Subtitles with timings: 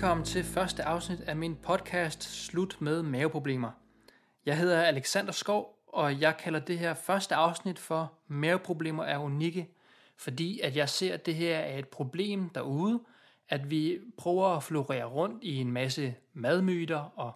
[0.00, 3.70] Velkommen til første afsnit af min podcast Slut med maveproblemer.
[4.46, 9.68] Jeg hedder Alexander Skov, og jeg kalder det her første afsnit for Maveproblemer er unikke,
[10.16, 13.00] fordi at jeg ser, at det her er et problem derude,
[13.48, 17.32] at vi prøver at florere rundt i en masse madmyter og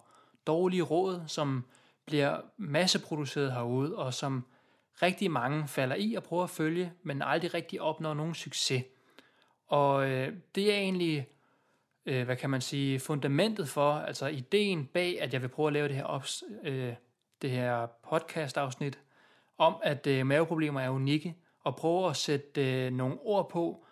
[0.47, 1.65] dårlige råd, som
[2.05, 4.45] bliver masseproduceret herude, og som
[5.01, 8.83] rigtig mange falder i og prøver at følge, men aldrig rigtig opnår nogen succes.
[9.67, 11.27] Og øh, det er egentlig
[12.05, 15.73] øh, hvad kan man sige, fundamentet for, altså ideen bag, at jeg vil prøve at
[15.73, 16.93] lave det her, ops, øh,
[17.41, 18.99] det her podcast-afsnit,
[19.57, 23.85] om at øh, maveproblemer er unikke, og prøve at sætte øh, nogle ord på,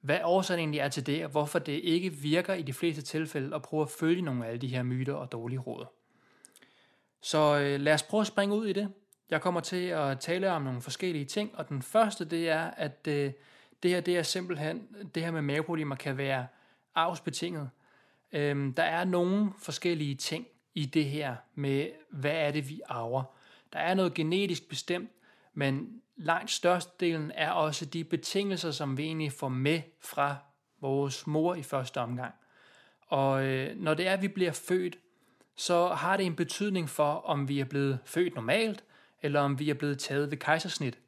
[0.00, 3.54] hvad årsagen egentlig er til det, og hvorfor det ikke virker i de fleste tilfælde,
[3.54, 5.86] og prøve at følge nogle af alle de her myter og dårlige råd.
[7.20, 8.92] Så øh, lad os prøve at springe ud i det.
[9.30, 13.06] Jeg kommer til at tale om nogle forskellige ting, og den første det er, at
[13.08, 13.32] øh,
[13.82, 16.46] det her det er simpelthen, det her med maveproblemer kan være
[16.98, 17.70] arvsbetinget.
[18.32, 23.22] Øhm, der er nogle forskellige ting i det her med, hvad er det, vi arver.
[23.72, 25.10] Der er noget genetisk bestemt,
[25.54, 30.36] men langt størstedelen er også de betingelser, som vi egentlig får med fra
[30.80, 32.34] vores mor i første omgang.
[33.06, 34.98] Og øh, når det er, at vi bliver født,
[35.56, 38.84] så har det en betydning for, om vi er blevet født normalt,
[39.22, 40.98] eller om vi er blevet taget ved kejsersnit.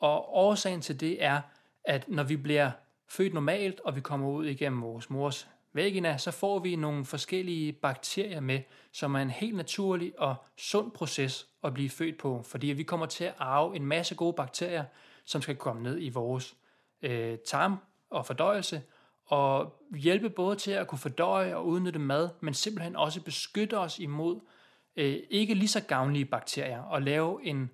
[0.00, 1.40] Og årsagen til det er,
[1.84, 2.70] at når vi bliver
[3.12, 7.72] født normalt, og vi kommer ud igennem vores mors vagina, så får vi nogle forskellige
[7.72, 8.60] bakterier med,
[8.92, 13.06] som er en helt naturlig og sund proces at blive født på, fordi vi kommer
[13.06, 14.84] til at arve en masse gode bakterier,
[15.24, 16.56] som skal komme ned i vores
[17.02, 17.76] øh, tarm
[18.10, 18.82] og fordøjelse,
[19.24, 23.98] og hjælpe både til at kunne fordøje og udnytte mad, men simpelthen også beskytte os
[23.98, 24.40] imod
[24.96, 27.70] øh, ikke lige så gavnlige bakterier, og lave en,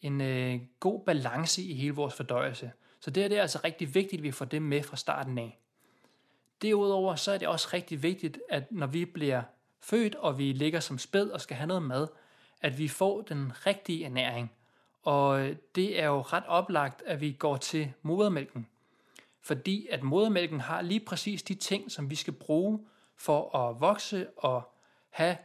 [0.00, 2.70] en øh, god balance i hele vores fordøjelse.
[3.06, 5.38] Så det, her det er altså rigtig vigtigt, at vi får det med fra starten
[5.38, 5.58] af.
[6.62, 9.42] Derudover så er det også rigtig vigtigt, at når vi bliver
[9.80, 12.08] født, og vi ligger som spæd og skal have noget mad,
[12.60, 14.52] at vi får den rigtige ernæring.
[15.02, 18.66] Og øh, det er jo ret oplagt, at vi går til modermælken.
[19.42, 22.86] Fordi at modermælken har lige præcis de ting, som vi skal bruge
[23.16, 24.74] for at vokse og
[25.10, 25.36] have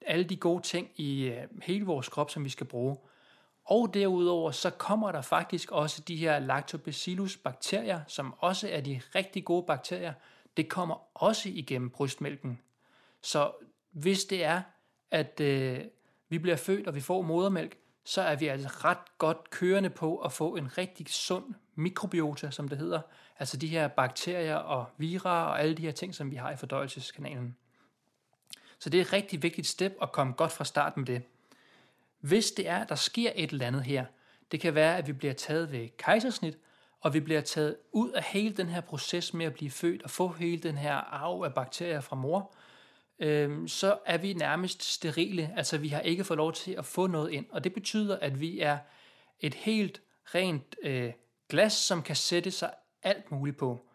[0.00, 2.96] alle de gode ting i øh, hele vores krop, som vi skal bruge.
[3.64, 9.00] Og derudover så kommer der faktisk også de her lactobacillus bakterier, som også er de
[9.14, 10.12] rigtig gode bakterier.
[10.56, 12.60] Det kommer også igennem brystmælken.
[13.22, 13.52] Så
[13.90, 14.62] hvis det er,
[15.10, 15.80] at øh,
[16.28, 20.16] vi bliver født, og vi får modermælk, så er vi altså ret godt kørende på
[20.16, 23.00] at få en rigtig sund mikrobiota, som det hedder.
[23.38, 26.56] Altså de her bakterier og vira og alle de her ting, som vi har i
[26.56, 27.56] fordøjelseskanalen.
[28.78, 31.22] Så det er et rigtig vigtigt step at komme godt fra start med det.
[32.20, 34.04] Hvis det er, at der sker et eller andet her,
[34.52, 36.58] det kan være, at vi bliver taget ved kejsersnit,
[37.00, 40.10] og vi bliver taget ud af hele den her proces med at blive født og
[40.10, 42.54] få hele den her arv af bakterier fra mor,
[43.18, 47.06] øh, så er vi nærmest sterile, altså vi har ikke fået lov til at få
[47.06, 48.78] noget ind, og det betyder, at vi er
[49.40, 50.02] et helt
[50.34, 51.12] rent øh,
[51.48, 52.70] glas, som kan sætte sig
[53.02, 53.86] alt muligt på.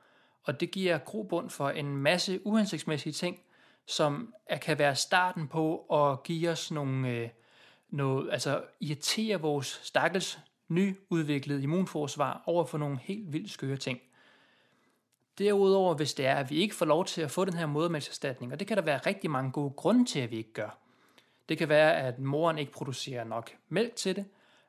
[0.44, 3.40] Og det giver grobund for en masse uhensigtsmæssige ting,
[3.88, 7.30] som kan være starten på at give os nogle øh,
[7.96, 14.00] noget, altså irritere vores stakkels nyudviklede immunforsvar over for nogle helt vildt skøre ting.
[15.38, 18.54] Derudover, hvis det er, at vi ikke får lov til at få den her modermælkserstatning,
[18.54, 20.78] og det kan der være rigtig mange gode grunde til, at vi ikke gør.
[21.50, 24.26] Det kan være, at moren ikke producerer nok mælk til det,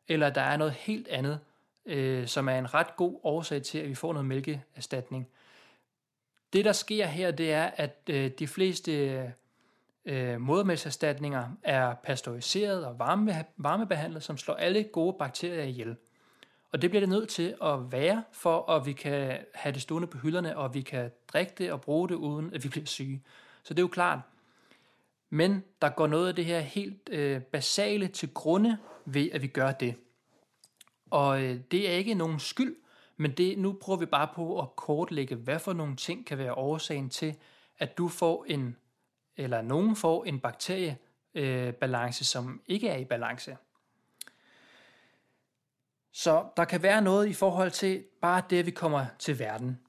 [0.08, 1.40] eller der er noget helt andet,
[1.86, 5.28] øh, som er en ret god årsag til, at vi får noget mælkeerstatning.
[6.52, 9.32] Det, der sker her, det er, at øh, de fleste
[10.06, 15.96] øh, modermælkserstatninger er pasteuriseret og varme, varmebehandlet, som slår alle gode bakterier ihjel.
[16.72, 20.08] Og det bliver det nødt til at være, for at vi kan have det stående
[20.08, 23.22] på hylderne, og vi kan drikke det og bruge det, uden at vi bliver syge.
[23.62, 24.20] Så det er jo klart.
[25.30, 29.46] Men der går noget af det her helt øh, basale til grunde ved, at vi
[29.46, 29.94] gør det.
[31.10, 32.76] Og øh, det er ikke nogen skyld,
[33.16, 36.54] men det, nu prøver vi bare på at kortlægge, hvad for nogle ting kan være
[36.54, 37.36] årsagen til,
[37.78, 38.76] at du får en
[39.36, 43.56] eller nogen får en bakteriebalance, øh, som ikke er i balance.
[46.12, 49.80] Så der kan være noget i forhold til bare det, at vi kommer til verden.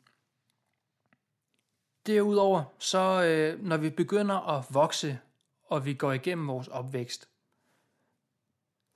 [2.08, 5.20] Derudover, så øh, når vi begynder at vokse,
[5.64, 7.30] og vi går igennem vores opvækst,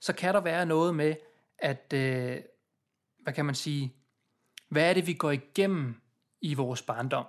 [0.00, 1.14] så kan der være noget med,
[1.58, 2.38] at, øh,
[3.18, 3.94] hvad kan man sige,
[4.68, 6.00] hvad er det, vi går igennem
[6.40, 7.26] i vores barndom?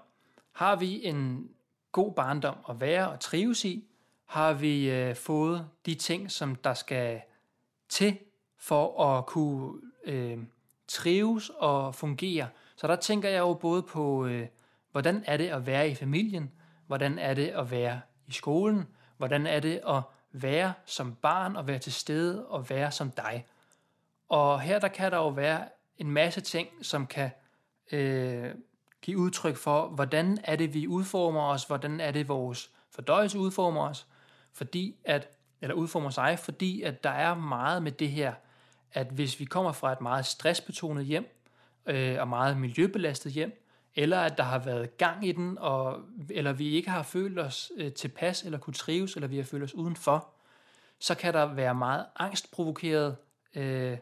[0.52, 1.50] Har vi en
[1.94, 3.88] god barndom at være og trives i?
[4.26, 7.22] Har vi øh, fået de ting, som der skal
[7.90, 8.18] til
[8.58, 10.38] for at kunne øh,
[10.88, 12.48] trives og fungere?
[12.76, 14.48] Så der tænker jeg jo både på, øh,
[14.92, 16.52] hvordan er det at være i familien?
[16.88, 18.88] hvordan er det at være i skolen,
[19.18, 20.02] hvordan er det at
[20.32, 23.46] være som barn og være til stede og være som dig.
[24.30, 25.68] Og her der kan der jo være
[25.98, 27.30] en masse ting, som kan
[27.92, 28.52] øh,
[29.04, 33.90] give udtryk for, hvordan er det, vi udformer os, hvordan er det, vores fordøjelse udformer
[33.90, 34.08] os,
[34.54, 35.30] fordi at,
[35.62, 38.34] eller udformer sig, fordi at der er meget med det her,
[38.94, 41.40] at hvis vi kommer fra et meget stressbetonet hjem,
[41.86, 43.60] øh, og meget miljøbelastet hjem,
[43.96, 47.72] eller at der har været gang i den, og, eller vi ikke har følt os
[47.78, 50.30] øh, tilpas, eller kunne trives, eller vi har følt os udenfor,
[51.00, 53.16] så kan der være meget angstprovokeret
[53.56, 53.98] øh,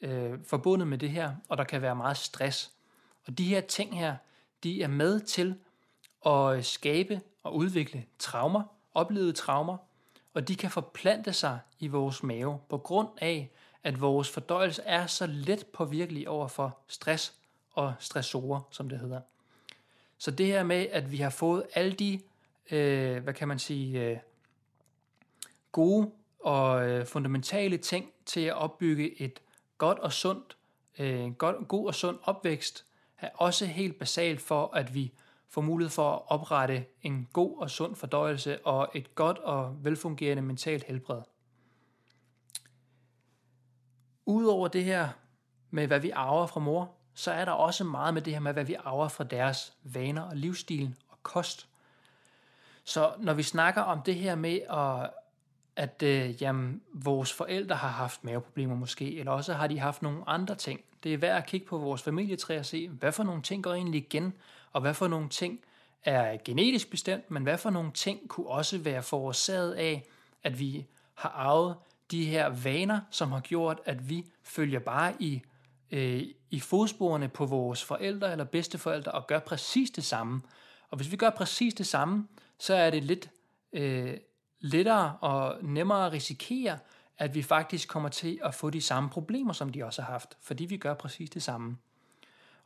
[0.00, 2.72] øh, forbundet med det her, og der kan være meget stress.
[3.26, 4.16] Og de her ting her,
[4.64, 5.54] de er med til
[6.26, 8.62] at skabe og udvikle traumer,
[8.94, 9.76] oplevede traumer,
[10.34, 13.50] og de kan forplante sig i vores mave på grund af,
[13.82, 17.34] at vores fordøjelse er så let påvirkelig over for stress
[17.72, 19.20] og stressorer, som det hedder.
[20.18, 22.20] Så det her med, at vi har fået alle de,
[22.70, 24.18] øh, hvad kan man sige, øh,
[25.72, 26.10] gode
[26.40, 29.40] og øh, fundamentale ting til at opbygge et
[29.78, 30.56] godt og sundt,
[30.98, 32.84] øh, god, god og sund opvækst,
[33.20, 35.12] er også helt basalt for, at vi
[35.48, 40.42] får mulighed for at oprette en god og sund fordøjelse og et godt og velfungerende
[40.42, 41.22] mentalt helbred.
[44.26, 45.08] Udover det her
[45.70, 48.52] med, hvad vi arver fra mor, så er der også meget med det her med,
[48.52, 51.68] hvad vi arver fra deres vaner og livsstilen og kost.
[52.84, 55.10] Så når vi snakker om det her med, at,
[55.80, 60.22] at øh, jamen, vores forældre har haft maveproblemer måske, eller også har de haft nogle
[60.26, 60.80] andre ting.
[61.02, 63.74] Det er værd at kigge på vores familietræ og se, hvad for nogle ting går
[63.74, 64.32] egentlig igen,
[64.72, 65.60] og hvad for nogle ting
[66.04, 70.04] er genetisk bestemt, men hvad for nogle ting kunne også være forårsaget af,
[70.42, 71.76] at vi har arvet
[72.10, 75.42] de her vaner, som har gjort, at vi følger bare i,
[75.90, 80.42] øh, i fodsporene på vores forældre eller bedsteforældre og gør præcis det samme.
[80.90, 82.26] Og hvis vi gør præcis det samme,
[82.58, 83.30] så er det lidt
[83.72, 84.16] øh,
[84.60, 86.78] lettere og nemmere at risikere,
[87.18, 90.36] at vi faktisk kommer til at få de samme problemer, som de også har haft,
[90.40, 91.76] fordi vi gør præcis det samme.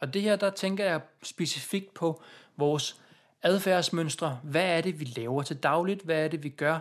[0.00, 2.22] Og det her, der tænker jeg specifikt på
[2.56, 3.00] vores
[3.42, 4.40] adfærdsmønstre.
[4.42, 6.02] Hvad er det, vi laver til dagligt?
[6.02, 6.80] Hvad er det, vi gør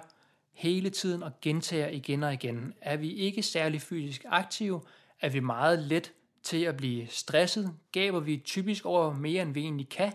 [0.53, 2.73] hele tiden og gentager igen og igen?
[2.81, 4.81] Er vi ikke særlig fysisk aktive?
[5.21, 6.11] Er vi meget let
[6.43, 7.73] til at blive stresset?
[7.91, 10.13] Gaber vi typisk over mere, end vi egentlig kan?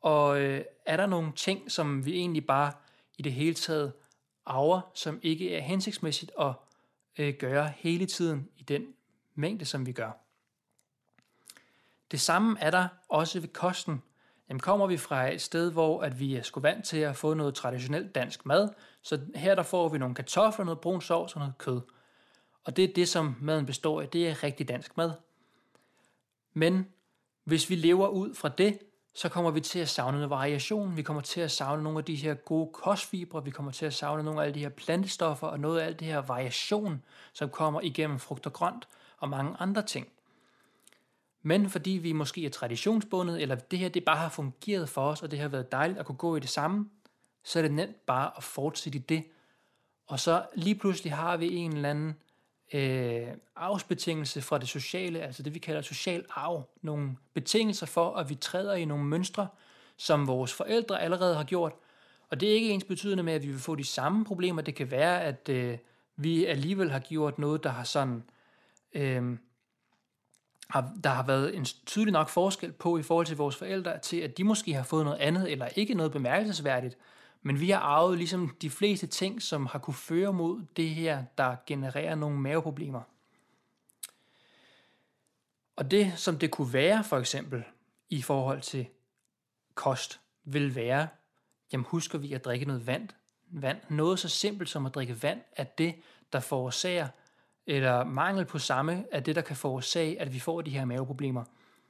[0.00, 2.72] Og øh, er der nogle ting, som vi egentlig bare
[3.18, 3.92] i det hele taget
[4.46, 6.52] arver, som ikke er hensigtsmæssigt at
[7.18, 8.94] øh, gøre hele tiden i den
[9.34, 10.10] mængde, som vi gør?
[12.10, 14.02] Det samme er der også ved kosten.
[14.48, 17.34] Jamen kommer vi fra et sted, hvor at vi er sgu vant til at få
[17.34, 18.68] noget traditionelt dansk mad,
[19.02, 21.80] så her der får vi nogle kartofler, noget brun sovs og noget kød.
[22.64, 24.08] Og det er det, som maden består af.
[24.08, 25.12] Det er rigtig dansk mad.
[26.52, 26.88] Men
[27.44, 28.78] hvis vi lever ud fra det,
[29.20, 30.96] så kommer vi til at savne noget variation.
[30.96, 33.44] Vi kommer til at savne nogle af de her gode kostfibre.
[33.44, 36.00] Vi kommer til at savne nogle af alle de her plantestoffer og noget af alt
[36.00, 37.02] det her variation,
[37.32, 38.88] som kommer igennem frugt og grønt
[39.18, 40.08] og mange andre ting.
[41.42, 45.22] Men fordi vi måske er traditionsbundet, eller det her det bare har fungeret for os,
[45.22, 46.90] og det har været dejligt at kunne gå i det samme,
[47.44, 49.24] så er det nemt bare at fortsætte i det.
[50.06, 52.16] Og så lige pludselig har vi en eller anden
[52.74, 56.68] øh, arvsbetingelse fra det sociale, altså det vi kalder social arv.
[56.82, 59.48] Nogle betingelser for, at vi træder i nogle mønstre,
[59.96, 61.72] som vores forældre allerede har gjort.
[62.30, 64.62] Og det er ikke ens betydende med, at vi vil få de samme problemer.
[64.62, 65.78] Det kan være, at øh,
[66.16, 68.22] vi alligevel har gjort noget, der har sådan...
[68.92, 69.36] Øh,
[70.68, 74.16] har, der har været en tydelig nok forskel på i forhold til vores forældre, til
[74.16, 76.98] at de måske har fået noget andet, eller ikke noget bemærkelsesværdigt,
[77.42, 81.24] men vi har arvet ligesom de fleste ting, som har kunne føre mod det her,
[81.38, 83.02] der genererer nogle maveproblemer.
[85.76, 87.64] Og det, som det kunne være for eksempel
[88.08, 88.86] i forhold til
[89.74, 91.08] kost, vil være,
[91.72, 93.08] jamen husker vi at drikke noget vand.
[93.48, 93.78] vand.
[93.88, 95.94] Noget så simpelt som at drikke vand er det,
[96.32, 97.08] der forårsager
[97.66, 101.44] eller mangel på samme er det, der kan forårsage, at vi får de her maveproblemer.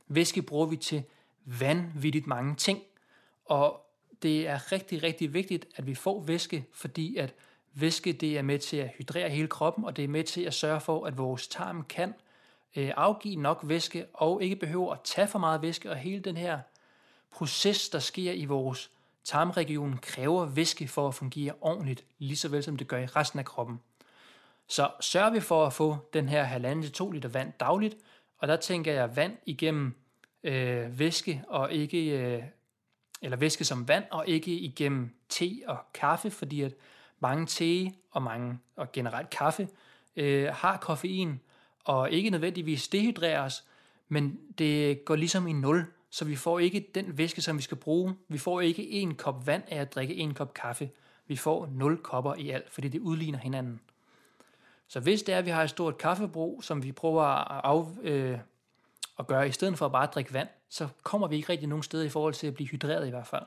[0.09, 1.02] Væske bruger vi til
[1.45, 2.83] vanvittigt mange ting,
[3.45, 3.90] og
[4.23, 7.35] det er rigtig, rigtig vigtigt, at vi får væske, fordi at
[7.75, 10.55] væske det er med til at hydrere hele kroppen, og det er med til at
[10.55, 12.15] sørge for, at vores tarm kan
[12.77, 16.37] øh, afgive nok væske, og ikke behøver at tage for meget væske, og hele den
[16.37, 16.59] her
[17.31, 18.91] proces, der sker i vores
[19.25, 23.39] tarmregion, kræver væske for at fungere ordentligt, lige så vel som det gør i resten
[23.39, 23.81] af kroppen.
[24.69, 27.97] Så sørger vi for at få den her halvanden til 2 liter vand dagligt,
[28.39, 29.95] og der tænker jeg vand igennem
[30.43, 32.43] øh, væske og ikke øh,
[33.23, 36.75] eller væske som vand og ikke igennem te og kaffe, fordi at
[37.21, 39.69] mange te og mange og generelt kaffe
[40.17, 41.41] øh, har koffein
[41.85, 43.65] og ikke nødvendigvis dehydrerer os,
[44.09, 47.77] men det går ligesom i nul, så vi får ikke den væske, som vi skal
[47.77, 48.15] bruge.
[48.29, 50.91] Vi får ikke en kop vand af at drikke en kop kaffe.
[51.27, 53.81] Vi får 0 kopper i alt, fordi det udligner hinanden.
[54.89, 57.87] Så hvis det er, at vi har et stort kaffebrug, som vi prøver at, af,
[58.03, 58.39] øh,
[59.21, 61.83] at gøre, i stedet for at bare drikke vand, så kommer vi ikke rigtig nogen
[61.83, 63.43] steder i forhold til at blive hydreret i hvert fald.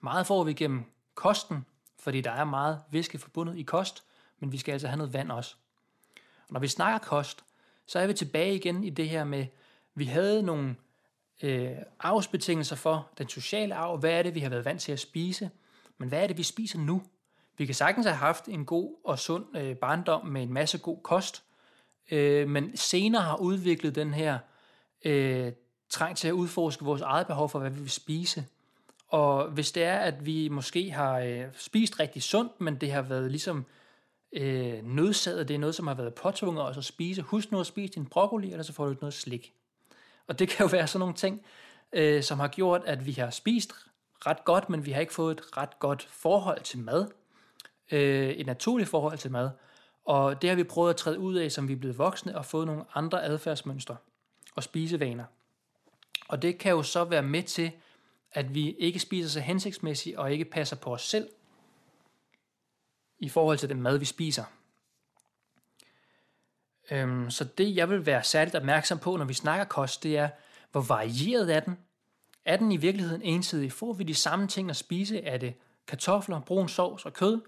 [0.00, 1.66] Meget får vi gennem kosten,
[1.98, 4.04] fordi der er meget væske forbundet i kost,
[4.38, 5.56] men vi skal altså have noget vand også.
[6.48, 7.44] Og når vi snakker kost,
[7.86, 9.46] så er vi tilbage igen i det her med,
[9.94, 10.76] vi havde nogle
[11.42, 13.98] øh, arvsbetingelser for den sociale arv.
[13.98, 15.50] Hvad er det, vi har været vant til at spise?
[15.98, 17.02] Men hvad er det, vi spiser nu?
[17.56, 20.98] Vi kan sagtens have haft en god og sund øh, barndom med en masse god
[21.02, 21.43] kost,
[22.10, 24.38] øh, men senere har udviklet den her
[25.04, 25.52] øh,
[25.88, 28.44] trang til at udforske vores eget behov for, hvad vi vil spise.
[29.08, 33.02] Og hvis det er, at vi måske har øh, spist rigtig sundt, men det har
[33.02, 33.66] været ligesom
[34.32, 37.22] øh, nødsaget, det er noget, som har været påtvunget os at spise.
[37.22, 39.52] Husk nu at spise din broccoli, eller så får du ikke noget slik.
[40.26, 41.42] Og det kan jo være sådan nogle ting,
[41.92, 43.72] øh, som har gjort, at vi har spist
[44.26, 47.06] ret godt, men vi har ikke fået et ret godt forhold til mad.
[47.92, 49.50] Øh, et naturligt forhold til mad.
[50.04, 52.44] Og det har vi prøvet at træde ud af, som vi er blevet voksne, og
[52.44, 53.96] fået nogle andre adfærdsmønstre
[54.54, 55.24] og spisevaner.
[56.28, 57.72] Og det kan jo så være med til,
[58.32, 61.28] at vi ikke spiser så hensigtsmæssigt og ikke passer på os selv
[63.18, 64.44] i forhold til den mad, vi spiser.
[66.90, 70.28] Øhm, så det, jeg vil være særligt opmærksom på, når vi snakker kost, det er,
[70.72, 71.78] hvor varieret er den?
[72.44, 73.72] Er den i virkeligheden ensidig?
[73.72, 75.20] Får vi de samme ting at spise?
[75.20, 75.54] Er det
[75.86, 77.40] kartofler, brun sovs og kød?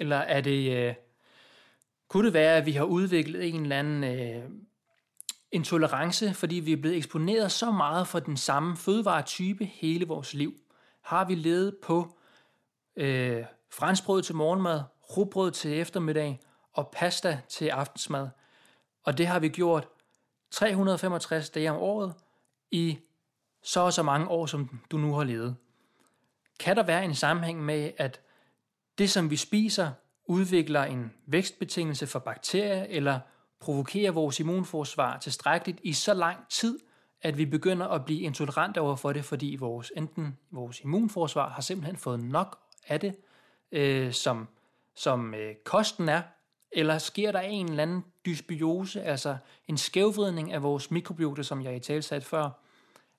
[0.00, 0.94] Eller er det, øh,
[2.10, 4.50] kunne det være, at vi har udviklet en eller anden øh,
[5.52, 10.54] intolerance, fordi vi er blevet eksponeret så meget for den samme fødevaretype hele vores liv?
[11.02, 12.18] Har vi levet på
[12.96, 14.82] øh, franskbrød til morgenmad,
[15.16, 16.40] rugbrød til eftermiddag
[16.72, 18.28] og pasta til aftensmad?
[19.04, 19.88] Og det har vi gjort
[20.50, 22.14] 365 dage om året
[22.70, 22.98] i
[23.62, 25.56] så og så mange år, som du nu har levet.
[26.60, 28.20] Kan der være en sammenhæng med, at
[28.98, 29.90] det, som vi spiser,
[30.30, 33.20] udvikler en vækstbetingelse for bakterier eller
[33.60, 36.78] provokerer vores immunforsvar tilstrækkeligt i så lang tid,
[37.22, 41.62] at vi begynder at blive intolerant over for det, fordi vores, enten vores immunforsvar har
[41.62, 42.58] simpelthen fået nok
[42.88, 43.14] af det,
[43.72, 44.48] øh, som,
[44.94, 46.22] som øh, kosten er,
[46.72, 49.36] eller sker der en eller anden dysbiose, altså
[49.68, 52.50] en skævvridning af vores mikrobiota, som jeg i tale sat før,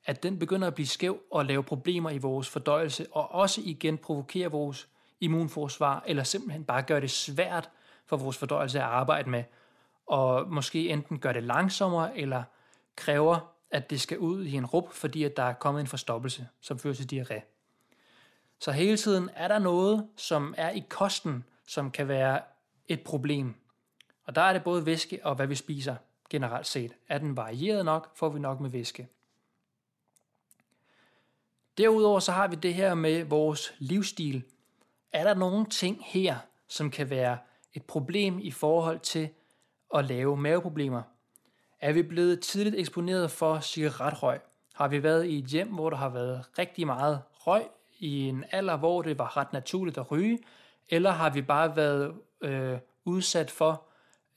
[0.05, 3.97] at den begynder at blive skæv og lave problemer i vores fordøjelse, og også igen
[3.97, 4.87] provokere vores
[5.21, 7.69] immunforsvar, eller simpelthen bare gøre det svært
[8.05, 9.43] for vores fordøjelse at arbejde med,
[10.07, 12.43] og måske enten gøre det langsommere, eller
[12.95, 16.47] kræver, at det skal ud i en rup, fordi at der er kommet en forstoppelse,
[16.61, 17.41] som fører til diarré.
[18.59, 22.41] Så hele tiden er der noget, som er i kosten, som kan være
[22.87, 23.55] et problem.
[24.23, 25.95] Og der er det både væske og hvad vi spiser
[26.29, 26.93] generelt set.
[27.09, 29.07] Er den varieret nok, får vi nok med væske.
[31.77, 34.43] Derudover så har vi det her med vores livsstil.
[35.13, 36.35] Er der nogle ting her,
[36.67, 37.37] som kan være
[37.73, 39.29] et problem i forhold til
[39.95, 41.01] at lave maveproblemer?
[41.79, 44.39] Er vi blevet tidligt eksponeret for cigaretrøg?
[44.73, 47.63] Har vi været i et hjem, hvor der har været rigtig meget røg
[47.99, 50.39] i en alder, hvor det var ret naturligt at ryge?
[50.89, 53.83] Eller har vi bare været øh, udsat for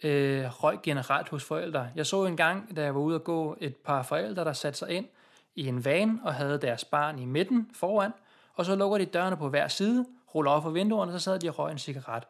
[0.02, 1.90] øh, røg generelt hos forældre?
[1.96, 4.78] Jeg så en gang, da jeg var ude at gå, et par forældre, der satte
[4.78, 5.06] sig ind
[5.54, 8.12] i en van og havde deres barn i midten foran,
[8.54, 11.48] og så lukker de dørene på hver side, ruller op for vinduerne, så sad de
[11.48, 12.22] og røg en cigaret.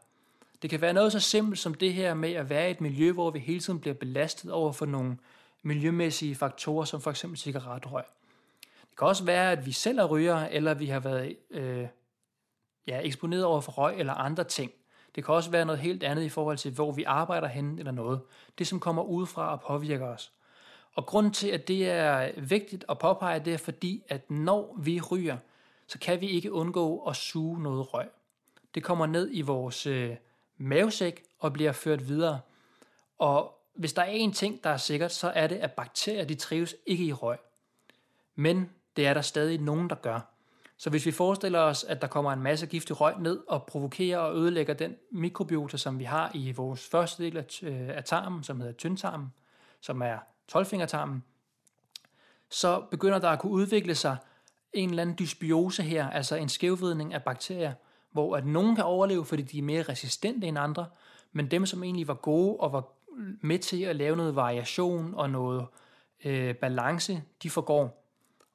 [0.62, 3.12] Det kan være noget så simpelt som det her med at være i et miljø,
[3.12, 5.16] hvor vi hele tiden bliver belastet over for nogle
[5.62, 8.04] miljømæssige faktorer, som for eksempel cigaretrøg.
[8.60, 11.86] Det kan også være, at vi selv er ryger, eller vi har været øh,
[12.86, 14.72] ja, eksponeret over for røg eller andre ting.
[15.14, 17.92] Det kan også være noget helt andet i forhold til, hvor vi arbejder hen eller
[17.92, 18.20] noget.
[18.58, 20.32] Det, som kommer udefra og påvirker os.
[20.94, 25.00] Og grund til, at det er vigtigt at påpege, det er fordi, at når vi
[25.00, 25.36] ryger,
[25.86, 28.08] så kan vi ikke undgå at suge noget røg.
[28.74, 30.16] Det kommer ned i vores øh,
[30.56, 32.40] mavesæk og bliver ført videre.
[33.18, 36.34] Og hvis der er en ting, der er sikkert, så er det, at bakterier de
[36.34, 37.38] trives ikke i røg.
[38.34, 40.20] Men det er der stadig nogen, der gør.
[40.76, 44.18] Så hvis vi forestiller os, at der kommer en masse giftig røg ned og provokerer
[44.18, 48.60] og ødelægger den mikrobiota, som vi har i vores første del af, øh, tarmen, som
[48.60, 49.32] hedder tyndtarmen,
[49.80, 51.24] som er tolvfingertarmen,
[52.48, 54.16] så begynder der at kunne udvikle sig
[54.74, 57.72] en eller anden dysbiose her, altså en skævvidning af bakterier,
[58.12, 60.86] hvor at nogen kan overleve, fordi de er mere resistente end andre,
[61.32, 62.88] men dem, som egentlig var gode og var
[63.40, 65.66] med til at lave noget variation og noget
[66.24, 68.04] øh, balance, de forgår.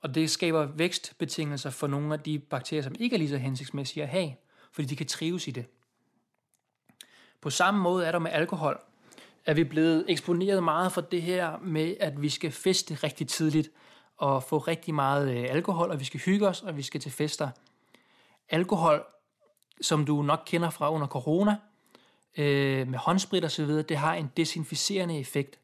[0.01, 4.03] Og det skaber vækstbetingelser for nogle af de bakterier, som ikke er lige så hensigtsmæssige
[4.03, 4.33] at have,
[4.71, 5.65] fordi de kan trives i det.
[7.41, 8.79] På samme måde er der med alkohol.
[9.45, 13.69] Er vi blevet eksponeret meget for det her med, at vi skal feste rigtig tidligt,
[14.19, 17.11] og få rigtig meget øh, alkohol, og vi skal hygge os, og vi skal til
[17.11, 17.49] fester.
[18.49, 19.03] Alkohol,
[19.81, 21.55] som du nok kender fra under corona,
[22.37, 25.59] øh, med håndsprit og så videre, det har en desinficerende effekt.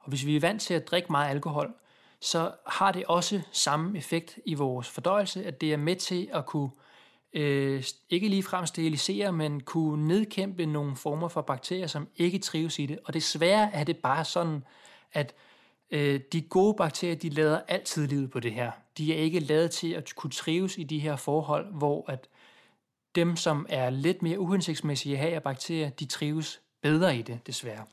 [0.00, 1.74] Og hvis vi er vant til at drikke meget alkohol,
[2.20, 6.46] så har det også samme effekt i vores fordøjelse, at det er med til at
[6.46, 6.70] kunne
[7.32, 12.86] øh, ikke ligefrem sterilisere, men kunne nedkæmpe nogle former for bakterier, som ikke trives i
[12.86, 12.98] det.
[13.04, 14.64] Og desværre er det bare sådan,
[15.12, 15.34] at
[15.90, 18.70] øh, de gode bakterier, de lader altid livet på det her.
[18.98, 22.28] De er ikke lavet til at kunne trives i de her forhold, hvor at
[23.14, 27.46] dem, som er lidt mere uhensigtsmæssige at have af bakterier, de trives bedre i det,
[27.46, 27.84] desværre.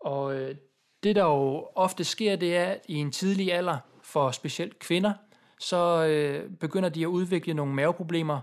[0.00, 0.56] Og øh,
[1.02, 5.12] det, der jo ofte sker, det er, at i en tidlig alder, for specielt kvinder,
[5.58, 8.40] så øh, begynder de at udvikle nogle maveproblemer,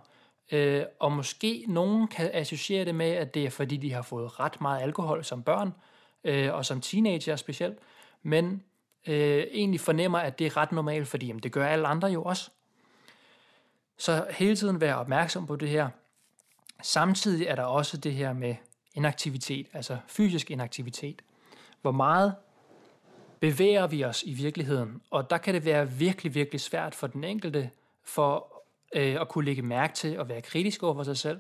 [0.52, 4.40] øh, og måske nogen kan associere det med, at det er fordi, de har fået
[4.40, 5.74] ret meget alkohol som børn,
[6.24, 7.78] øh, og som teenager specielt,
[8.26, 8.64] men
[9.08, 12.24] øh, egentlig fornemmer, at det er ret normalt, fordi jamen, det gør alle andre jo
[12.24, 12.52] også.
[13.98, 15.90] Så hele tiden være opmærksom på det her.
[16.82, 18.56] Samtidig er der også det her med
[18.94, 21.22] inaktivitet, altså fysisk inaktivitet.
[21.82, 22.36] Hvor meget
[23.40, 25.02] bevæger vi os i virkeligheden?
[25.12, 27.70] Og der kan det være virkelig, virkelig svært for den enkelte
[28.04, 28.64] for
[28.96, 31.40] øh, at kunne lægge mærke til og være kritisk over for sig selv.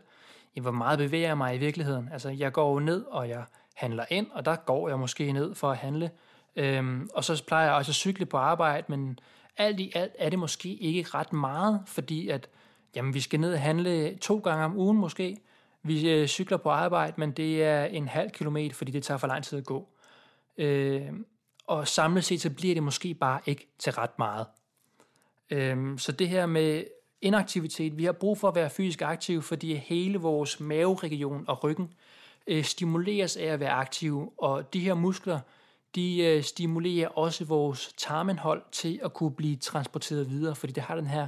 [0.56, 2.10] Ja, hvor meget bevæger jeg mig i virkeligheden?
[2.12, 3.44] Altså, jeg går jo ned, og jeg
[3.76, 6.12] handler ind, og der går jeg måske ned for at handle.
[6.56, 9.20] Øhm, og så plejer jeg også at cykle på arbejde, men
[9.58, 12.50] alt i alt er det måske ikke ret meget, fordi at
[12.96, 15.38] jamen, vi skal ned og handle to gange om ugen måske.
[15.84, 19.28] Vi øh, cykler på arbejde, men det er en halv kilometer, fordi det tager for
[19.28, 19.88] lang tid at gå.
[20.58, 21.02] Øh,
[21.68, 24.46] og samlet set, så bliver det måske bare ikke til ret meget.
[25.50, 26.84] Øh, så det her med
[27.22, 31.94] inaktivitet, vi har brug for at være fysisk aktive, fordi hele vores maveregion og ryggen
[32.48, 35.40] øh, stimuleres af at være aktive, og de her muskler,
[35.96, 40.96] de øh, stimulerer også vores tarmenhold til at kunne blive transporteret videre, fordi det har
[40.96, 41.28] den her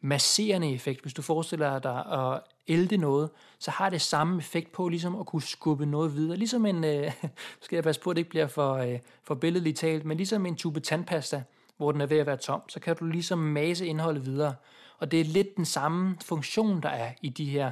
[0.00, 1.02] masserende effekt.
[1.02, 5.26] Hvis du forestiller dig at ælte noget, så har det samme effekt på ligesom at
[5.26, 6.36] kunne skubbe noget videre.
[6.36, 7.12] Ligesom en, øh,
[7.62, 10.46] skal jeg passe på, at det ikke bliver for, øh, for billedligt talt, men ligesom
[10.46, 11.42] en tube tandpasta,
[11.76, 14.54] hvor den er ved at være tom, så kan du ligesom mase indholdet videre.
[14.98, 17.70] Og det er lidt den samme funktion, der er i de her,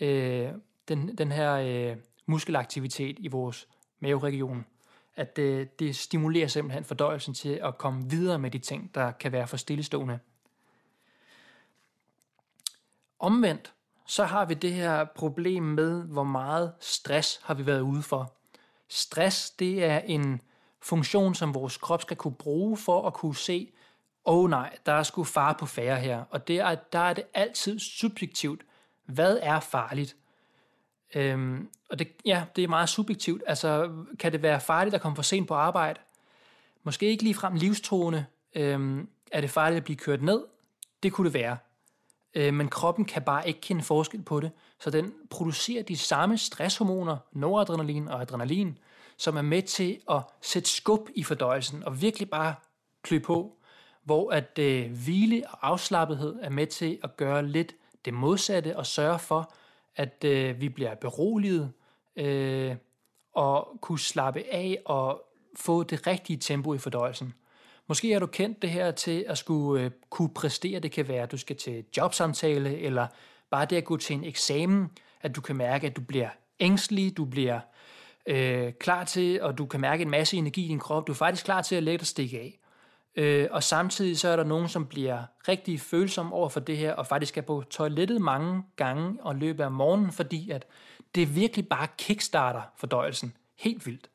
[0.00, 0.48] øh,
[0.88, 1.96] den, den her øh,
[2.26, 3.68] muskelaktivitet i vores
[4.00, 4.64] maveregion
[5.16, 9.32] at det, det stimulerer simpelthen fordøjelsen til at komme videre med de ting, der kan
[9.32, 10.18] være for stillestående.
[13.18, 13.72] Omvendt,
[14.06, 18.34] så har vi det her problem med, hvor meget stress har vi været ude for.
[18.88, 20.40] Stress, det er en
[20.82, 23.72] funktion, som vores krop skal kunne bruge for at kunne se,
[24.24, 26.24] åh oh nej, der er sgu far på færre her.
[26.30, 28.62] Og det er, der er det altid subjektivt.
[29.04, 30.16] Hvad er farligt?
[31.14, 33.42] Øhm, og det, ja, det er meget subjektivt.
[33.46, 36.00] Altså, kan det være farligt at komme for sent på arbejde?
[36.82, 38.26] Måske ikke lige frem livstruende.
[38.54, 40.44] Øhm, er det farligt at blive kørt ned?
[41.02, 41.56] Det kunne det være.
[42.34, 44.50] Øh, men kroppen kan bare ikke kende forskel på det,
[44.80, 48.78] så den producerer de samme stresshormoner, noradrenalin og adrenalin,
[49.16, 52.54] som er med til at sætte skub i fordøjelsen og virkelig bare
[53.02, 53.56] klø på,
[54.02, 57.74] hvor at øh, hvile og afslappethed er med til at gøre lidt
[58.04, 59.54] det modsatte og sørge for,
[59.96, 61.72] at øh, vi bliver beroliget
[62.16, 62.76] øh,
[63.34, 65.22] og kunne slappe af og
[65.56, 67.34] få det rigtige tempo i fordøjelsen.
[67.86, 70.80] Måske har du kendt det her til at skulle øh, kunne præstere.
[70.80, 73.06] Det kan være, at du skal til jobsamtale, eller
[73.50, 76.28] bare det at gå til en eksamen, at du kan mærke, at du bliver
[76.60, 77.60] ængstelig, du bliver
[78.26, 81.06] øh, klar til, og du kan mærke en masse energi i din krop.
[81.06, 82.58] Du er faktisk klar til at lægge dig stikke af.
[83.16, 86.92] Øh, og samtidig så er der nogen, som bliver rigtig følsomme over for det her,
[86.92, 90.66] og faktisk er på toilettet mange gange og løber af morgenen, fordi at
[91.14, 94.10] det virkelig bare kickstarter fordøjelsen helt vildt.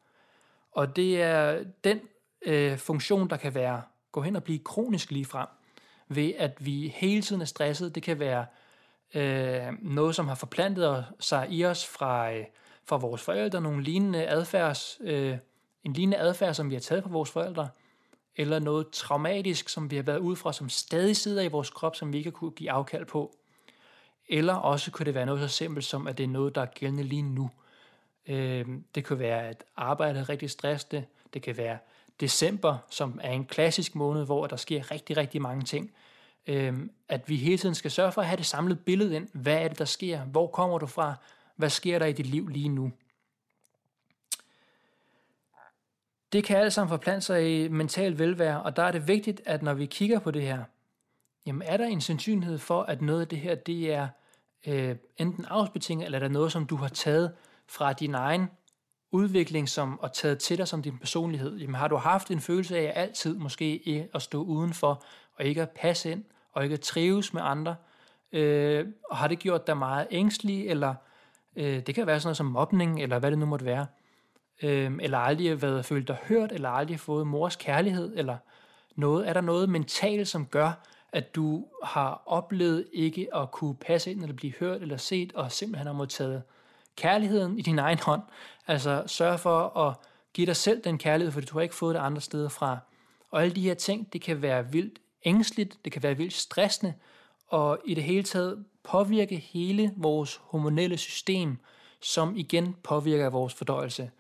[0.72, 2.00] Og det er den
[2.42, 3.82] øh, funktion, der kan være
[4.12, 5.48] gå hen og blive kronisk lige frem,
[6.08, 7.96] ved at vi hele tiden er stresset.
[7.96, 8.46] Det kan være
[9.14, 12.46] øh, noget, som har forplantet sig i os fra, øh,
[12.86, 15.38] fra vores forældre, nogle lignende adfærds, øh,
[15.84, 17.70] en lignende adfærd, som vi har taget fra vores forældre,
[18.40, 21.96] eller noget traumatisk, som vi har været ude fra, som stadig sidder i vores krop,
[21.96, 23.36] som vi ikke har kunne give afkald på.
[24.30, 26.66] Eller også kunne det være noget så simpelt som, at det er noget, der er
[26.66, 27.50] gældende lige nu.
[28.28, 31.06] Øh, det kan være, at arbejdet er rigtig stressende.
[31.34, 31.78] Det kan være
[32.20, 35.92] december, som er en klassisk måned, hvor der sker rigtig, rigtig mange ting.
[36.48, 36.78] Øh,
[37.10, 39.28] at vi hele tiden skal sørge for at have det samlede billede ind.
[39.34, 40.22] Hvad er det, der sker?
[40.22, 41.14] Hvor kommer du fra?
[41.56, 42.92] Hvad sker der i dit liv lige nu?
[46.34, 49.64] Det kan alt sammen forplante sig i mental velvære, og der er det vigtigt, at
[49.64, 50.64] når vi kigger på det her,
[51.46, 54.08] jamen er der en sandsynlighed for, at noget af det her, det er
[54.68, 57.32] øh, enten afsbetinget, eller er der noget, som du har taget
[57.68, 58.50] fra din egen
[59.12, 61.58] udvikling som og taget til dig som din personlighed?
[61.58, 65.04] Jamen, har du haft en følelse af altid måske at stå udenfor
[65.36, 67.76] og ikke at passe ind og ikke at trives med andre?
[68.32, 70.96] Øh, og har det gjort dig meget ængstelig, eller
[71.56, 73.86] øh, det kan være sådan noget som mobning, eller hvad det nu måtte være,
[74.64, 78.38] øh, eller aldrig været følt dig hørt, eller aldrig fået mors kærlighed, eller
[78.96, 79.30] noget.
[79.30, 80.72] Er der noget mentalt, som gør,
[81.12, 85.52] at du har oplevet ikke at kunne passe ind, eller blive hørt, eller set, og
[85.52, 86.44] simpelthen har modtaget
[86.96, 88.22] kærligheden i din egen hånd.
[88.68, 89.96] Altså sørg for at
[90.34, 92.78] give dig selv den kærlighed, for du har ikke fået det andre steder fra.
[93.32, 96.94] Og alle de her ting, det kan være vildt ængstligt, det kan være vildt stressende,
[97.48, 101.58] og i det hele taget påvirke hele vores hormonelle system,
[102.02, 104.12] som igen påvirker vores fordøjelse.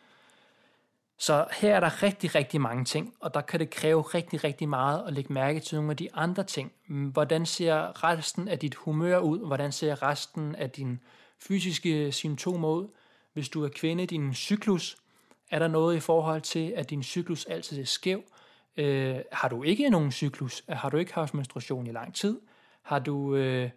[1.22, 4.70] Så her er der rigtig, rigtig mange ting, og der kan det kræve rigtig, rigtig
[4.70, 6.72] meget at lægge mærke til nogle af de andre ting.
[6.88, 9.48] Hvordan ser resten af dit humør ud?
[9.48, 11.00] Hvordan ser resten af dine
[11.40, 12.88] fysiske symptomer ud?
[13.34, 14.98] Hvis du er kvinde, din cyklus,
[15.52, 18.24] er der noget i forhold til, at din cyklus altid er skæv?
[18.78, 20.64] Øh, har du ikke nogen cyklus?
[20.70, 22.40] Har du ikke haft menstruation i lang tid?
[22.82, 23.70] Har du øh,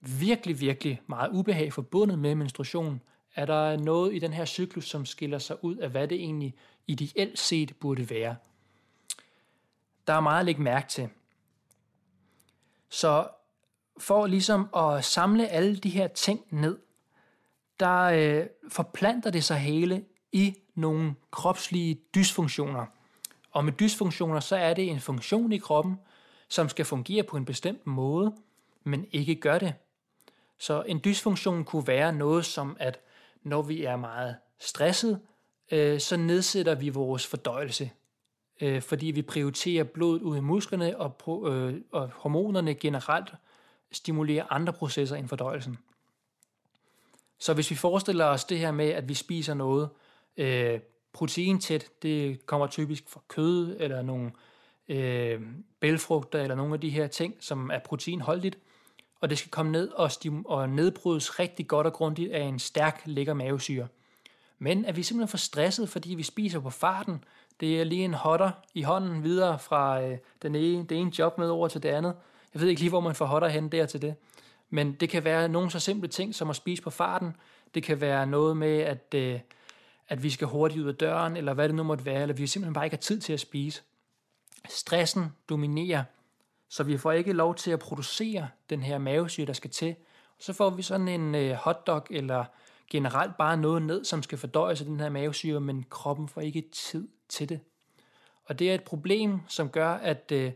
[0.00, 3.00] virkelig, virkelig meget ubehag forbundet med menstruation?
[3.34, 6.54] Er der noget i den her cyklus, som skiller sig ud af, hvad det egentlig
[6.86, 8.36] ideelt set burde være?
[10.06, 11.08] Der er meget at lægge mærke til.
[12.88, 13.28] Så
[13.98, 16.78] for ligesom at samle alle de her ting ned,
[17.80, 22.86] der øh, forplanter det sig hele i nogle kropslige dysfunktioner.
[23.50, 26.00] Og med dysfunktioner, så er det en funktion i kroppen,
[26.48, 28.34] som skal fungere på en bestemt måde,
[28.84, 29.74] men ikke gør det.
[30.58, 33.00] Så en dysfunktion kunne være noget som, at
[33.42, 35.20] når vi er meget stresset,
[35.72, 37.90] øh, så nedsætter vi vores fordøjelse,
[38.60, 43.34] øh, fordi vi prioriterer blodet ud i musklerne, og, øh, og hormonerne generelt
[43.92, 45.78] stimulerer andre processer end fordøjelsen.
[47.38, 49.88] Så hvis vi forestiller os det her med, at vi spiser noget
[50.36, 50.80] øh,
[51.12, 54.32] proteintæt, det kommer typisk fra kød eller nogle
[54.88, 55.40] øh,
[55.80, 58.58] bælfrugter eller nogle af de her ting, som er proteinholdigt,
[59.20, 62.58] og det skal komme ned og, stim- og nedbrydes rigtig godt og grundigt af en
[62.58, 63.88] stærk, lækker mavesyre.
[64.58, 67.24] Men er vi simpelthen for stresset, fordi vi spiser på farten,
[67.60, 71.38] det er lige en hotter i hånden videre fra øh, den ene, det ene job
[71.38, 72.14] med over til det andet.
[72.54, 74.14] Jeg ved ikke lige, hvor man får hotter hen der til det.
[74.70, 77.36] Men det kan være nogle så simple ting som at spise på farten.
[77.74, 79.40] Det kan være noget med, at, øh,
[80.08, 82.46] at vi skal hurtigt ud af døren, eller hvad det nu måtte være, eller vi
[82.46, 83.82] simpelthen bare ikke har tid til at spise.
[84.68, 86.04] Stressen dominerer,
[86.68, 89.94] så vi får ikke lov til at producere den her mavesyre, der skal til.
[90.38, 92.44] Så får vi sådan en øh, hotdog, eller
[92.90, 96.64] generelt bare noget ned, som skal fordøjes af den her mavesyre, men kroppen får ikke
[96.72, 97.60] tid til det.
[98.44, 100.52] Og det er et problem, som gør, at øh,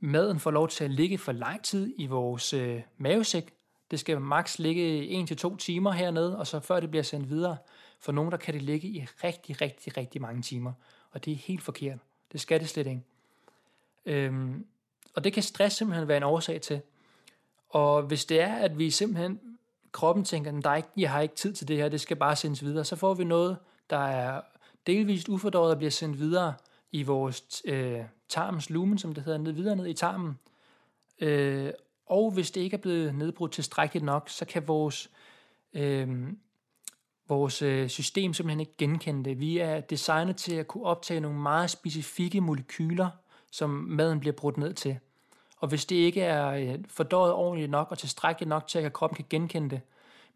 [0.00, 3.52] maden får lov til at ligge for lang tid i vores øh, mavesæk.
[3.90, 7.56] Det skal maks ligge 1-2 timer hernede, og så før det bliver sendt videre.
[8.00, 10.72] For nogen, der kan det ligge i rigtig, rigtig, rigtig mange timer.
[11.10, 11.98] Og det er helt forkert.
[12.32, 13.02] Det skal det slet ikke.
[14.06, 14.66] Øhm,
[15.14, 16.80] og det kan stress simpelthen være en årsag til.
[17.68, 19.55] Og hvis det er, at vi simpelthen,
[19.92, 22.84] kroppen tænker, at jeg har ikke tid til det her, det skal bare sendes videre,
[22.84, 23.56] så får vi noget,
[23.90, 24.40] der er
[24.86, 26.54] delvist ufordøjet og bliver sendt videre
[26.92, 30.38] i vores øh, tarmens lumen, som det hedder, ned, videre ned i tarmen.
[31.20, 31.70] Øh,
[32.06, 35.10] og hvis det ikke er blevet nedbrudt tilstrækkeligt nok, så kan vores,
[35.72, 36.28] øh,
[37.28, 39.40] vores øh, system simpelthen ikke genkende det.
[39.40, 43.08] Vi er designet til at kunne optage nogle meget specifikke molekyler,
[43.50, 44.98] som maden bliver brudt ned til.
[45.56, 49.16] Og hvis det ikke er øh, fordøjet ordentligt nok og tilstrækkeligt nok til, at kroppen
[49.16, 49.80] kan genkende det,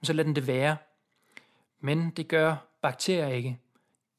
[0.03, 0.77] så lad den det være.
[1.81, 3.59] Men det gør bakterier ikke.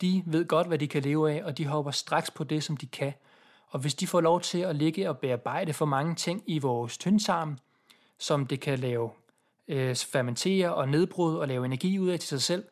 [0.02, 2.78] De ved godt, hvad de kan leve af, og de hopper straks på det, som
[2.78, 3.14] de kan.
[3.68, 6.98] Og hvis de får lov til at ligge og bearbejde for mange ting i vores
[6.98, 7.58] tyndtarm,
[8.18, 9.10] som det kan lave
[9.68, 12.66] øh, fermentere og nedbryde og lave energi ud af til sig selv,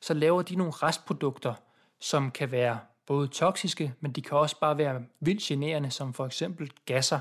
[0.00, 1.54] så laver de nogle restprodukter,
[2.00, 6.26] som kan være både toksiske, men de kan også bare være vildt generende, som for
[6.26, 7.20] eksempel gasser.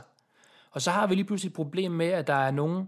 [0.74, 2.88] Og så har vi lige pludselig et problem med, at der er nogle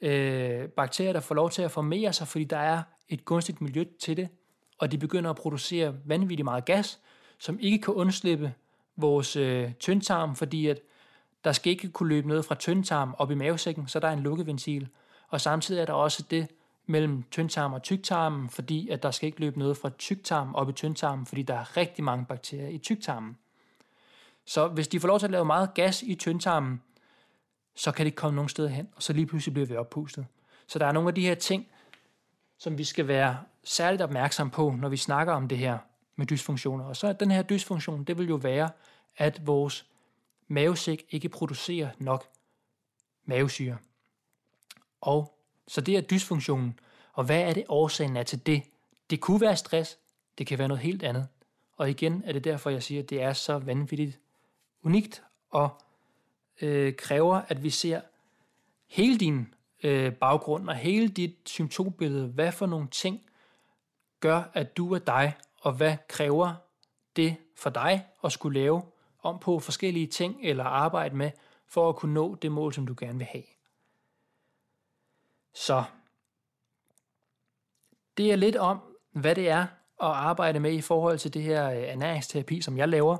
[0.00, 3.84] øh, bakterier, der får lov til at formere sig, fordi der er et gunstigt miljø
[4.00, 4.28] til det,
[4.78, 7.00] og de begynder at producere vanvittigt meget gas,
[7.38, 8.54] som ikke kan undslippe
[8.96, 10.80] vores øh, tyndtarm, fordi at
[11.44, 14.20] der skal ikke kunne løbe noget fra tyndtarm op i mavesækken, så der er en
[14.20, 14.88] lukkeventil.
[15.28, 16.46] Og samtidig er der også det
[16.86, 20.72] mellem tyndtarm og tyktarmen, fordi at der skal ikke løbe noget fra tyktarm op i
[20.72, 23.36] tyndtarmen, fordi der er rigtig mange bakterier i tyktarmen.
[24.46, 26.82] Så hvis de får lov til at lave meget gas i tyndtarmen,
[27.74, 30.26] så kan det ikke komme nogen steder hen, og så lige pludselig bliver vi oppustet.
[30.66, 31.66] Så der er nogle af de her ting,
[32.58, 35.78] som vi skal være særligt opmærksom på, når vi snakker om det her
[36.16, 36.84] med dysfunktioner.
[36.84, 38.70] Og så er den her dysfunktion, det vil jo være,
[39.16, 39.86] at vores
[40.48, 42.28] mavesæk ikke producerer nok
[43.24, 43.76] mavesyre.
[45.00, 46.78] Og så det er dysfunktionen.
[47.12, 48.62] Og hvad er det årsagen er til det?
[49.10, 49.98] Det kunne være stress,
[50.38, 51.28] Det kan være noget helt andet.
[51.76, 54.18] Og igen er det derfor, jeg siger, at det er så vanvittigt
[54.82, 55.82] unikt og
[56.62, 58.00] øh, kræver, at vi ser
[58.88, 62.26] hele din øh, baggrund og hele dit symptombillede.
[62.26, 63.20] Hvad for nogle ting
[64.20, 66.54] gør, at du er dig, og hvad kræver
[67.16, 68.82] det for dig at skulle lave
[69.22, 71.30] om på forskellige ting eller arbejde med,
[71.66, 73.44] for at kunne nå det mål, som du gerne vil have.
[75.54, 75.84] Så
[78.16, 78.78] det er lidt om,
[79.12, 79.62] hvad det er
[80.02, 83.16] at arbejde med i forhold til det her øh, ernæringsterapi, som jeg laver,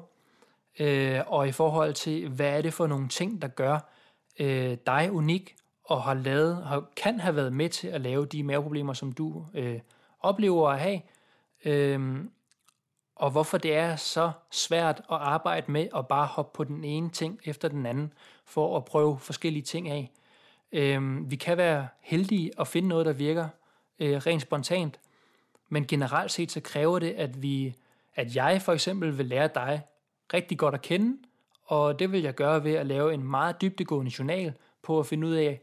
[0.79, 3.79] øh, og i forhold til, hvad er det for nogle ting, der gør
[4.41, 8.43] øh, dig unik, og har lavet, har, kan have været med til at lave de
[8.43, 9.81] maveproblemer, som du øh,
[10.21, 11.01] oplever at have,
[11.65, 12.25] øh,
[13.17, 17.11] og hvorfor det er så svært at arbejde med at bare hoppe på den ene
[17.11, 18.13] ting efter den anden,
[18.45, 20.11] for at prøve forskellige ting af.
[20.73, 23.49] Øh, vi kan være heldige at finde noget, der virker
[23.99, 25.01] øh, rent spontant,
[25.69, 27.75] men generelt set så kræver det, at vi,
[28.15, 29.83] at jeg for eksempel vil lære dig
[30.35, 31.19] rigtig godt at kende,
[31.65, 35.27] og det vil jeg gøre ved at lave en meget dybdegående journal på at finde
[35.27, 35.61] ud af,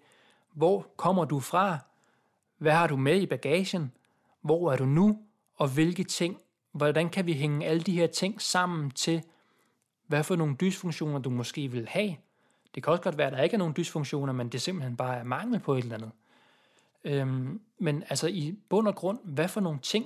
[0.54, 1.78] hvor kommer du fra,
[2.58, 3.92] hvad har du med i bagagen,
[4.42, 5.20] hvor er du nu,
[5.56, 6.42] og hvilke ting,
[6.72, 9.24] hvordan kan vi hænge alle de her ting sammen til,
[10.08, 12.16] hvad for nogle dysfunktioner du måske vil have.
[12.76, 15.18] Det kan også godt være, at der ikke er nogen dysfunktioner, men det simpelthen bare
[15.18, 16.12] er mangel på et eller andet.
[17.04, 20.06] Øhm, men altså i bund og grund, hvad for nogle ting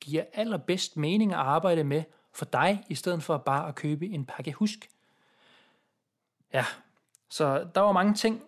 [0.00, 2.02] giver allerbedst mening at arbejde med
[2.34, 4.90] for dig, i stedet for bare at købe en pakke husk.
[6.52, 6.64] Ja,
[7.28, 8.42] så der var mange ting,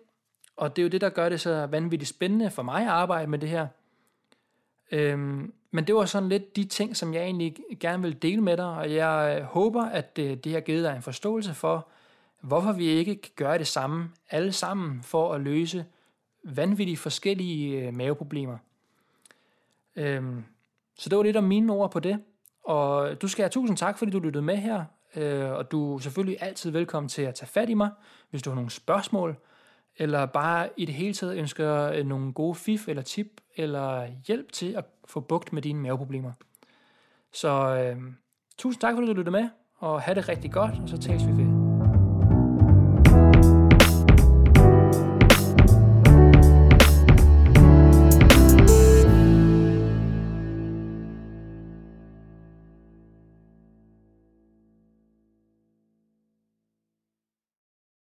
[0.55, 3.27] og det er jo det, der gør det så vanvittigt spændende for mig at arbejde
[3.27, 3.67] med det her.
[4.91, 8.57] Øhm, men det var sådan lidt de ting, som jeg egentlig gerne vil dele med
[8.57, 11.87] dig, og jeg øh, håber, at det, det har givet dig en forståelse for,
[12.41, 15.85] hvorfor vi ikke kan gøre det samme alle sammen for at løse
[16.43, 18.57] vanvittigt forskellige øh, maveproblemer.
[19.95, 20.43] Øhm,
[20.97, 22.23] så det var lidt om mine ord på det.
[22.67, 24.85] Og du skal have tusind tak, fordi du lyttede med her.
[25.15, 27.89] Øh, og du er selvfølgelig altid velkommen til at tage fat i mig,
[28.29, 29.35] hvis du har nogle spørgsmål,
[29.97, 34.51] eller bare i det hele taget ønsker øh, nogle gode fif eller tip, eller hjælp
[34.51, 36.31] til at få bugt med dine maveproblemer.
[37.33, 38.01] Så øh,
[38.57, 41.31] tusind tak, fordi du lyttede med, og have det rigtig godt, og så tales vi
[41.31, 41.46] ved.